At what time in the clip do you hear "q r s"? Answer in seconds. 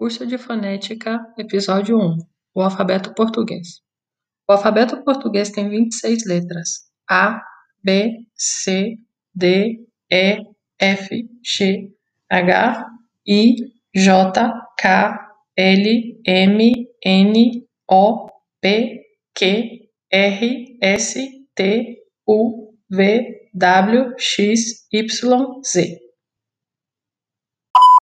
19.34-21.28